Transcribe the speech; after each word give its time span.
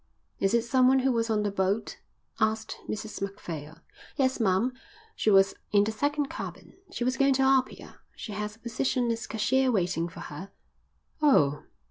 "Is 0.39 0.55
it 0.55 0.63
someone 0.63 0.97
who 1.01 1.11
was 1.11 1.29
on 1.29 1.43
the 1.43 1.51
boat?" 1.51 1.99
asked 2.39 2.79
Mrs 2.89 3.21
Macphail. 3.21 3.81
"Yes, 4.15 4.39
ma'am, 4.39 4.73
she 5.15 5.29
was 5.29 5.53
in 5.71 5.83
the 5.83 5.91
second 5.91 6.25
cabin. 6.27 6.73
She 6.91 7.03
was 7.03 7.17
going 7.17 7.35
to 7.35 7.43
Apia. 7.43 7.99
She 8.15 8.31
has 8.31 8.55
a 8.55 8.59
position 8.59 9.11
as 9.11 9.27
cashier 9.27 9.71
waiting 9.71 10.09
for 10.09 10.21
her." 10.21 10.49
"Oh!" 11.21 11.65